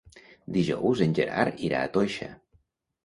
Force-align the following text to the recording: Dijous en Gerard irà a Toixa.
Dijous 0.55 1.03
en 1.07 1.13
Gerard 1.19 1.61
irà 1.67 1.83
a 1.83 1.93
Toixa. 1.99 2.31